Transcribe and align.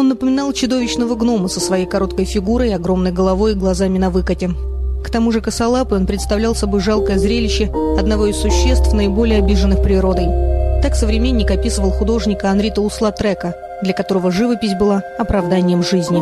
Он 0.00 0.08
напоминал 0.08 0.54
чудовищного 0.54 1.14
гнома 1.14 1.48
со 1.48 1.60
своей 1.60 1.84
короткой 1.84 2.24
фигурой, 2.24 2.74
огромной 2.74 3.12
головой 3.12 3.52
и 3.52 3.54
глазами 3.54 3.98
на 3.98 4.08
выкате. 4.08 4.48
К 5.04 5.10
тому 5.10 5.30
же 5.30 5.42
косолапый 5.42 5.98
он 5.98 6.06
представлял 6.06 6.54
собой 6.54 6.80
жалкое 6.80 7.18
зрелище 7.18 7.70
одного 7.98 8.24
из 8.24 8.36
существ, 8.36 8.94
наиболее 8.94 9.40
обиженных 9.40 9.82
природой. 9.82 10.24
Так 10.80 10.94
современник 10.94 11.50
описывал 11.50 11.90
художника 11.90 12.48
Анри 12.48 12.70
Таусла-Трека, 12.70 13.52
для 13.82 13.92
которого 13.92 14.32
живопись 14.32 14.72
была 14.72 15.02
оправданием 15.18 15.82
жизни. 15.82 16.20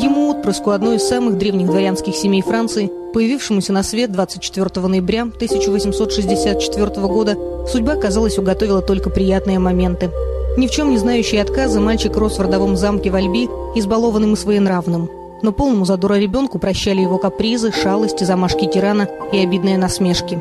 Ему, 0.00 0.30
отпрыску 0.30 0.70
одной 0.70 0.96
из 0.96 1.06
самых 1.06 1.36
древних 1.36 1.66
дворянских 1.66 2.16
семей 2.16 2.40
Франции, 2.40 2.90
появившемуся 3.12 3.74
на 3.74 3.82
свет 3.82 4.10
24 4.10 4.86
ноября 4.88 5.24
1864 5.24 6.86
года, 7.08 7.36
судьба, 7.70 7.96
казалось, 7.96 8.38
уготовила 8.38 8.80
только 8.80 9.10
приятные 9.10 9.58
моменты. 9.58 10.10
Ни 10.54 10.66
в 10.66 10.70
чем 10.70 10.90
не 10.90 10.98
знающий 10.98 11.38
отказа, 11.38 11.80
мальчик 11.80 12.14
рос 12.14 12.36
в 12.36 12.42
родовом 12.42 12.76
замке 12.76 13.10
в 13.10 13.14
Альби, 13.14 13.48
избалованным 13.74 14.34
и 14.34 14.36
своенравным. 14.36 15.08
Но 15.40 15.50
полному 15.50 15.86
задора 15.86 16.18
ребенку 16.18 16.58
прощали 16.58 17.00
его 17.00 17.16
капризы, 17.16 17.72
шалости, 17.72 18.24
замашки 18.24 18.66
тирана 18.66 19.08
и 19.32 19.38
обидные 19.38 19.78
насмешки. 19.78 20.38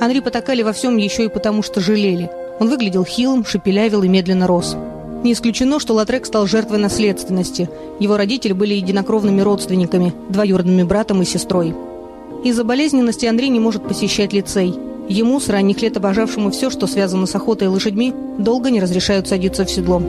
Анри 0.00 0.18
потакали 0.18 0.62
во 0.62 0.72
всем 0.72 0.96
еще 0.96 1.26
и 1.26 1.28
потому, 1.28 1.62
что 1.62 1.80
жалели. 1.80 2.28
Он 2.58 2.68
выглядел 2.68 3.04
хилым, 3.04 3.44
шепелявил 3.44 4.02
и 4.02 4.08
медленно 4.08 4.48
рос. 4.48 4.76
Не 5.22 5.32
исключено, 5.32 5.78
что 5.78 5.94
Латрек 5.94 6.26
стал 6.26 6.48
жертвой 6.48 6.78
наследственности. 6.78 7.70
Его 8.00 8.16
родители 8.16 8.52
были 8.52 8.74
единокровными 8.74 9.42
родственниками, 9.42 10.12
двоюродными 10.28 10.82
братом 10.82 11.22
и 11.22 11.24
сестрой. 11.24 11.72
Из-за 12.42 12.64
болезненности 12.64 13.26
Андрей 13.26 13.48
не 13.48 13.60
может 13.60 13.86
посещать 13.86 14.32
лицей. 14.32 14.74
Ему, 15.12 15.40
с 15.40 15.50
ранних 15.50 15.82
лет 15.82 15.98
обожавшему 15.98 16.50
все, 16.50 16.70
что 16.70 16.86
связано 16.86 17.26
с 17.26 17.34
охотой 17.34 17.66
и 17.68 17.70
лошадьми, 17.70 18.14
долго 18.38 18.70
не 18.70 18.80
разрешают 18.80 19.28
садиться 19.28 19.66
в 19.66 19.70
седло. 19.70 20.02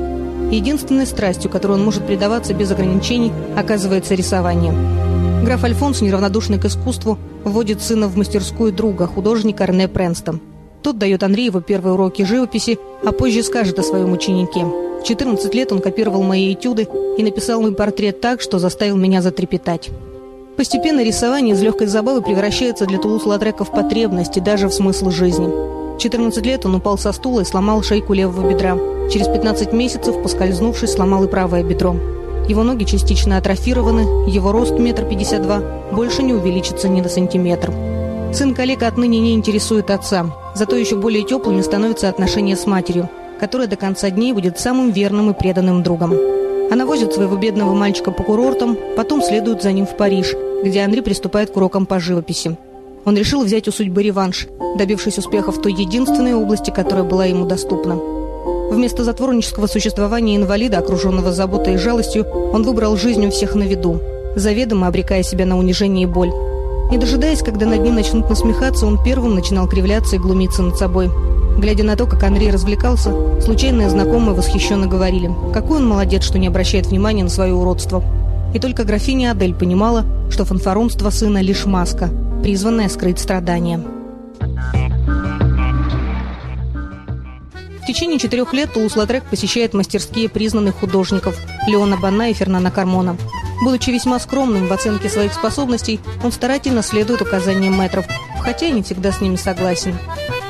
Единственной 0.50 1.06
страстью, 1.06 1.52
которой 1.52 1.74
он 1.74 1.84
может 1.84 2.08
предаваться 2.08 2.54
без 2.54 2.72
ограничений, 2.72 3.34
оказывается 3.58 4.16
рисование. 4.16 4.74
Граф 5.44 5.62
Альфонс, 5.66 6.00
неравнодушный 6.00 6.58
к 6.58 6.64
искусству, 6.64 7.20
вводит 7.44 7.82
сына 7.82 8.08
в 8.08 8.16
мастерскую 8.16 8.72
друга, 8.72 9.06
художника 9.08 9.66
Арне 9.66 9.90
Пренстон. 9.90 10.40
Тот 10.82 10.98
дает 10.98 11.22
Андрееву 11.22 11.60
первые 11.60 11.96
уроки 11.96 12.24
живописи, 12.24 12.80
а 13.06 13.12
позже 13.12 13.44
скажет 13.44 13.78
о 13.80 13.84
своем 13.84 14.14
ученике– 14.14 14.66
в 15.04 15.06
14 15.06 15.54
лет 15.54 15.74
он 15.74 15.82
копировал 15.82 16.24
мои 16.24 16.54
этюды 16.54 16.88
и 17.18 17.24
написал 17.24 17.62
мой 17.62 17.76
портрет 17.76 18.22
так, 18.22 18.40
что 18.40 18.58
заставил 18.58 18.96
меня 18.96 19.22
затрепетать. 19.22 19.90
Постепенно 20.58 21.04
рисование 21.04 21.56
из 21.56 21.62
легкой 21.62 21.88
забавы 21.88 22.22
превращается 22.22 22.86
для 22.86 23.00
Тулус-Латрека 23.00 23.64
в 23.64 23.72
потребность 23.72 24.38
и 24.38 24.42
даже 24.42 24.68
в 24.68 24.74
смысл 24.74 25.10
жизни. 25.10 25.48
В 25.48 25.98
14 26.00 26.46
лет 26.46 26.66
он 26.66 26.76
упал 26.76 26.98
со 26.98 27.12
стула 27.12 27.42
и 27.42 27.46
сломал 27.46 27.84
шейку 27.84 28.14
левого 28.14 28.50
бедра. 28.50 28.78
Через 29.12 29.28
15 29.28 29.74
месяцев, 29.74 30.22
поскользнувшись, 30.22 30.94
сломал 30.94 31.24
и 31.24 31.28
правое 31.28 31.64
бедро. 31.64 31.96
Его 32.48 32.64
ноги 32.64 32.84
частично 32.84 33.38
атрофированы, 33.38 34.30
его 34.30 34.52
рост 34.52 34.78
метр 34.78 35.06
пятьдесят 35.06 35.44
два 35.44 35.62
больше 35.92 36.24
не 36.24 36.34
увеличится 36.34 36.90
ни 36.90 37.02
на 37.02 37.10
сантиметр. 37.10 37.72
Сын 38.34 38.54
коллега 38.54 38.88
отныне 38.88 39.20
не 39.20 39.34
интересует 39.34 39.90
отца, 39.90 40.26
зато 40.56 40.76
еще 40.76 40.96
более 40.96 41.24
теплыми 41.24 41.62
становятся 41.62 42.10
отношения 42.10 42.56
с 42.56 42.66
матерью– 42.66 43.10
которая 43.44 43.68
до 43.68 43.76
конца 43.76 44.10
дней 44.10 44.32
будет 44.32 44.58
самым 44.58 44.92
верным 44.92 45.32
и 45.32 45.34
преданным 45.34 45.84
другом. 45.84 46.14
Она 46.74 46.88
возит 46.88 47.14
своего 47.14 47.36
бедного 47.36 47.76
мальчика 47.76 48.10
по 48.10 48.24
курортам, 48.24 48.76
потом 48.98 49.22
следует 49.22 49.62
за 49.62 49.72
ним 49.72 49.86
в 49.86 49.96
Париж, 49.96 50.34
где 50.64 50.82
Андрей 50.82 51.04
приступает 51.04 51.52
к 51.52 51.56
урокам 51.56 51.86
по 51.86 52.00
живописи. 52.00 52.58
Он 53.06 53.16
решил 53.16 53.44
взять 53.44 53.68
у 53.68 53.72
судьбы 53.72 54.02
реванш, 54.02 54.48
добившись 54.76 55.20
успеха 55.20 55.52
в 55.52 55.62
той 55.62 55.72
единственной 55.72 56.34
области, 56.34 56.72
которая 56.72 57.04
была 57.04 57.26
ему 57.26 57.46
доступна. 57.46 58.00
Вместо 58.72 59.04
затворнического 59.04 59.68
существования 59.68 60.36
инвалида, 60.36 60.80
окруженного 60.80 61.32
заботой 61.32 61.76
и 61.76 61.78
жалостью, 61.78 62.26
он 62.26 62.64
выбрал 62.64 62.98
жизнь 62.98 63.24
у 63.28 63.30
всех 63.30 63.54
на 63.54 63.66
виду, 63.66 64.00
заведомо 64.36 64.88
обрекая 64.88 65.22
себя 65.22 65.46
на 65.46 65.60
унижение 65.60 66.08
и 66.08 66.12
боль. 66.12 66.32
Не 66.90 66.98
дожидаясь, 66.98 67.44
когда 67.44 67.68
над 67.68 67.82
ним 67.82 67.94
начнут 67.94 68.28
насмехаться, 68.32 68.88
он 68.88 68.98
первым 69.04 69.36
начинал 69.36 69.68
кривляться 69.68 70.16
и 70.16 70.20
глумиться 70.20 70.64
над 70.64 70.76
собой– 70.76 71.12
Глядя 71.58 71.84
на 71.84 71.96
то, 71.96 72.08
как 72.08 72.24
Андрей 72.24 72.52
развлекался, 72.52 73.14
случайные 73.42 73.90
знакомые 73.90 74.36
восхищенно 74.36 74.88
говорили, 74.88 75.32
какой 75.54 75.78
он 75.78 75.88
молодец, 75.88 76.24
что 76.24 76.40
не 76.40 76.48
обращает 76.48 76.88
внимания 76.88 77.24
на 77.24 77.30
свое 77.30 77.54
уродство. 77.54 78.04
И 78.54 78.60
только 78.60 78.84
графиня 78.84 79.32
Адель 79.32 79.54
понимала, 79.54 80.06
что 80.30 80.46
фанфаронство 80.46 81.10
сына 81.10 81.42
лишь 81.42 81.66
маска, 81.66 82.10
призванная 82.42 82.90
скрыть 82.90 83.20
страдания. 83.20 83.82
В 87.82 87.86
течение 87.86 88.18
четырех 88.18 88.54
лет 88.54 88.72
Тулус-Латрек 88.74 89.24
посещает 89.30 89.74
мастерские 89.74 90.30
признанных 90.30 90.76
художников 90.76 91.38
Леона 91.68 91.98
Банна 91.98 92.30
и 92.30 92.34
Фернана 92.34 92.72
Кармона. 92.72 93.18
Будучи 93.64 93.90
весьма 93.90 94.20
скромным 94.20 94.68
в 94.68 94.74
оценке 94.74 95.10
своих 95.10 95.34
способностей, 95.34 96.00
он 96.24 96.32
старательно 96.32 96.82
следует 96.82 97.22
указаниям 97.22 97.80
метров, 97.80 98.06
хотя 98.42 98.68
и 98.68 98.72
не 98.72 98.84
всегда 98.84 99.12
с 99.12 99.22
ними 99.22 99.36
согласен. 99.36 99.96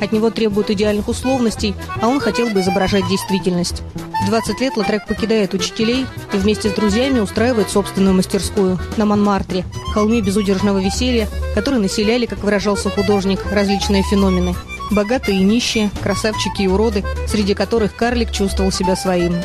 От 0.03 0.11
него 0.11 0.29
требуют 0.31 0.69
идеальных 0.69 1.07
условностей, 1.07 1.75
а 2.01 2.09
он 2.09 2.19
хотел 2.19 2.49
бы 2.49 2.59
изображать 2.59 3.07
действительность. 3.07 3.83
В 4.25 4.29
20 4.29 4.59
лет 4.59 4.75
Латрек 4.75 5.07
покидает 5.07 5.53
учителей 5.53 6.05
и 6.33 6.37
вместе 6.37 6.69
с 6.69 6.73
друзьями 6.73 7.19
устраивает 7.19 7.69
собственную 7.69 8.13
мастерскую 8.13 8.77
на 8.97 9.05
Монмартре, 9.05 9.63
холме 9.93 10.19
безудержного 10.19 10.79
веселья, 10.79 11.29
который 11.55 11.79
населяли, 11.79 12.25
как 12.25 12.39
выражался 12.39 12.89
художник, 12.89 13.39
различные 13.49 14.03
феномены. 14.03 14.55
Богатые 14.91 15.39
и 15.39 15.43
нищие, 15.43 15.89
красавчики 16.01 16.63
и 16.63 16.67
уроды, 16.67 17.05
среди 17.29 17.53
которых 17.53 17.95
карлик 17.95 18.29
чувствовал 18.31 18.73
себя 18.73 18.97
своим. 18.97 19.35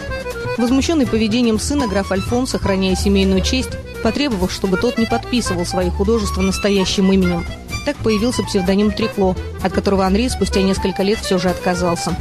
Возмущенный 0.57 1.07
поведением 1.07 1.61
сына, 1.61 1.87
граф 1.87 2.11
Альфон, 2.11 2.49
сохраняя 2.49 2.97
семейную 2.97 3.43
честь, 3.43 3.71
потребовав, 4.03 4.51
чтобы 4.51 4.77
тот 4.77 4.99
не 4.99 5.07
подписывал 5.07 5.65
свои 5.65 5.89
художества 5.89 6.43
настоящим 6.43 7.13
именем. 7.13 7.45
Так 7.85 7.97
появился 7.97 8.43
псевдоним 8.43 8.91
Трекло, 8.91 9.37
от 9.63 9.73
которого 9.73 10.07
Анри 10.07 10.29
спустя 10.29 10.63
несколько 10.63 11.03
лет 11.03 11.19
все 11.19 11.39
же 11.39 11.49
отказался. 11.49 12.17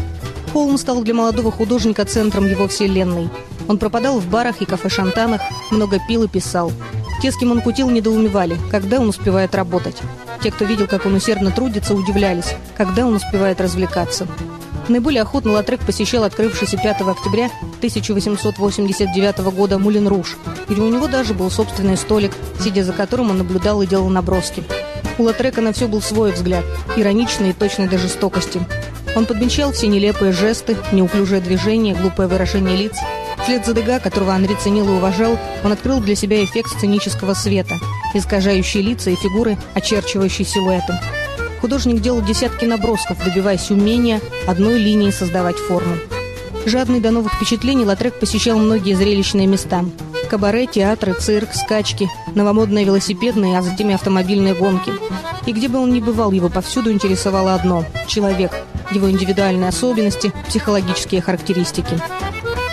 Холм 0.53 0.78
стал 0.78 1.03
для 1.03 1.13
молодого 1.13 1.51
художника 1.51 2.06
центром 2.06 2.47
его 2.47 2.68
вселенной. 2.68 3.29
Он 3.68 3.78
пропадал 3.78 4.19
в 4.19 4.28
барах 4.28 4.62
и 4.62 4.66
кафе-шантанах, 4.66 5.41
много 5.72 6.00
пил 6.07 6.23
и 6.23 6.28
писал. 6.28 6.72
Те, 7.22 7.31
с 7.31 7.38
кем 7.38 7.51
он 7.51 7.62
кутил, 7.62 7.90
недоумевали, 7.90 8.57
когда 8.72 9.00
он 9.00 9.09
успевает 9.09 9.56
работать. 9.56 9.97
Те, 10.41 10.51
кто 10.51 10.66
видел, 10.66 10.88
как 10.88 11.06
он 11.06 11.16
усердно 11.16 11.51
трудится, 11.51 11.94
удивлялись, 11.94 12.56
когда 12.78 13.06
он 13.06 13.16
успевает 13.16 13.59
развлекаться. 13.59 14.28
Наиболее 14.88 15.24
охотно 15.24 15.51
Латрек 15.51 15.81
посещал 15.81 16.24
открывшийся 16.24 16.78
5 16.78 17.01
октября 17.01 17.50
1889 17.79 19.39
года 19.53 19.78
Мулин 19.78 20.07
Руж, 20.07 20.38
где 20.69 20.81
у 20.81 20.89
него 20.89 21.07
даже 21.07 21.34
был 21.34 21.51
собственный 21.51 21.97
столик, 21.97 22.31
сидя 22.62 22.84
за 22.84 22.94
которым 22.94 23.31
он 23.31 23.39
наблюдал 23.39 23.81
и 23.81 23.88
делал 23.88 24.07
наброски. 24.07 24.63
У 25.18 25.24
Латрека 25.24 25.62
на 25.62 25.74
все 25.74 25.88
был 25.88 26.02
свой 26.02 26.32
взгляд, 26.32 26.64
ироничный 26.96 27.50
и 27.50 27.54
точный 27.54 27.88
до 27.88 27.98
жестокости. 27.98 28.62
Он 29.16 29.26
подмечал 29.26 29.72
все 29.72 29.88
нелепые 29.88 30.32
жесты, 30.32 30.78
неуклюжие 30.92 31.42
движения, 31.42 31.96
глупое 31.96 32.28
выражение 32.28 32.78
лиц. 32.78 32.94
Вслед 33.42 33.66
за 33.66 33.74
Дега, 33.74 34.00
которого 34.00 34.34
Анри 34.34 34.56
ценил 34.62 34.88
и 34.90 34.98
уважал, 34.98 35.40
он 35.64 35.72
открыл 35.72 36.00
для 36.00 36.16
себя 36.16 36.44
эффект 36.44 36.70
сценического 36.70 37.34
света, 37.34 37.76
искажающие 38.14 38.84
лица 38.84 39.10
и 39.10 39.16
фигуры, 39.16 39.58
очерчивающие 39.74 40.46
силуэты. 40.46 40.94
Художник 41.62 42.02
делал 42.02 42.22
десятки 42.22 42.66
набросков, 42.66 43.24
добиваясь 43.24 43.72
умения 43.72 44.22
одной 44.46 44.78
линии 44.78 45.10
создавать 45.10 45.58
форму. 45.58 45.96
Жадный 46.68 47.00
до 47.00 47.12
новых 47.12 47.34
впечатлений, 47.34 47.86
Латрек 47.86 48.20
посещал 48.20 48.60
многие 48.60 48.94
зрелищные 48.94 49.48
места. 49.48 49.84
Кабаре, 50.28 50.68
театры, 50.68 51.13
цирк, 51.13 51.54
скачки, 51.54 52.10
новомодные 52.36 52.84
велосипедные, 52.84 53.57
а 53.57 53.62
затем 53.62 53.90
и 53.90 53.94
автомобильные 53.94 54.54
гонки. 54.54 54.92
И 55.46 55.54
где 55.54 55.69
бы 55.69 55.80
он 55.80 55.94
ни 55.94 56.01
бывал, 56.01 56.31
его 56.31 56.50
повсюду 56.50 56.92
интересовало 56.92 57.54
одно– 57.54 57.86
человек, 58.07 58.51
его 58.92 59.10
индивидуальные 59.10 59.69
особенности, 59.69 60.34
психологические 60.48 61.22
характеристики. 61.22 61.98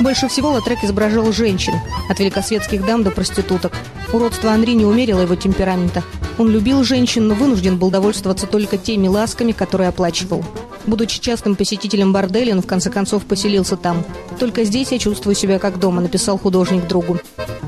Больше 0.01 0.27
всего 0.27 0.51
Латрек 0.51 0.83
изображал 0.83 1.33
женщин, 1.33 1.75
от 2.09 2.19
великосветских 2.19 2.85
дам 2.85 3.05
до 3.05 3.13
проституток. 3.13 3.73
Уродство 4.13 4.51
Анри 4.51 4.73
не 4.73 4.85
умерило 4.85 5.21
его 5.21 5.37
темперамента. 5.37 6.03
Он 6.37 6.51
любил 6.51 6.83
женщин, 6.83 7.29
но 7.29 7.35
вынужден 7.35 7.79
был 7.79 7.91
довольствоваться 7.91 8.49
только 8.49 8.77
теми 8.77 9.07
ласками, 9.07 9.53
которые 9.53 9.89
оплачивал. 9.89 10.45
Будучи 10.87 11.21
частым 11.21 11.57
посетителем 11.57 12.13
борделя, 12.13 12.55
он 12.55 12.63
в 12.63 12.67
конце 12.67 12.91
концов 12.91 13.25
поселился 13.25 13.77
там. 13.77 14.05
«Только 14.39 14.65
здесь 14.65 14.93
я 14.93 14.99
чувствую 14.99 15.35
себя 15.35 15.59
как 15.59 15.79
дома»,— 15.79 16.01
написал 16.03 16.39
художник 16.39 16.87
другу. 16.87 17.19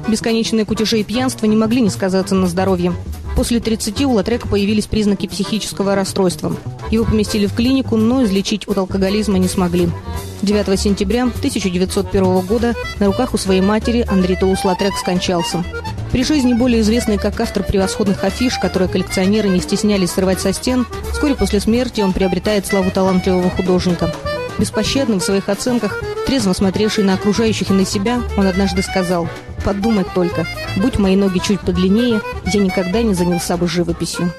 Бесконечные 0.08 0.64
кутежи 0.64 1.00
и 1.00 1.04
пьянства 1.04 1.46
не 1.46 1.56
могли 1.56 1.80
не 1.80 1.90
сказаться 1.90 2.34
на 2.34 2.46
здоровье. 2.46 2.92
После 3.36 3.60
30 3.60 4.04
у 4.06 4.12
Латрека 4.12 4.48
появились 4.48 4.86
признаки 4.86 5.26
психического 5.26 5.94
расстройства. 5.94 6.56
Его 6.90 7.04
поместили 7.04 7.46
в 7.46 7.54
клинику, 7.54 7.96
но 7.96 8.24
излечить 8.24 8.66
от 8.66 8.78
алкоголизма 8.78 9.38
не 9.38 9.48
смогли. 9.48 9.90
9 10.42 10.78
сентября 10.80 11.24
1901 11.24 12.40
года 12.40 12.74
на 12.98 13.06
руках 13.06 13.34
у 13.34 13.38
своей 13.38 13.60
матери 13.60 14.06
Андрей 14.08 14.36
Тоус 14.36 14.64
Латрек 14.64 14.94
скончался. 14.96 15.64
При 16.12 16.24
жизни 16.24 16.54
более 16.54 16.80
известный 16.80 17.18
как 17.18 17.40
автор 17.40 17.62
превосходных 17.62 18.24
афиш, 18.24 18.58
которые 18.58 18.88
коллекционеры 18.88 19.48
не 19.48 19.60
стеснялись 19.60 20.10
срывать 20.10 20.40
со 20.40 20.52
стен, 20.52 20.86
вскоре 21.12 21.34
после 21.34 21.60
смерти 21.60 22.00
он 22.00 22.12
приобретает 22.12 22.66
славу 22.66 22.90
талантливого 22.90 23.50
художника. 23.50 24.14
Беспощадным 24.58 25.20
в 25.20 25.24
своих 25.24 25.48
оценках, 25.48 26.02
трезво 26.26 26.52
смотревший 26.52 27.04
на 27.04 27.14
окружающих 27.14 27.70
и 27.70 27.74
на 27.74 27.84
себя, 27.84 28.22
он 28.36 28.46
однажды 28.46 28.82
сказал– 28.82 29.28
Подумать 29.66 30.06
только, 30.14 30.46
будь 30.76 31.00
мои 31.00 31.16
ноги 31.16 31.40
чуть 31.40 31.60
подлиннее, 31.60 32.20
я 32.44 32.60
никогда 32.60 33.02
не 33.02 33.14
занялся 33.14 33.56
бы 33.56 33.66
живописью. 33.66 34.32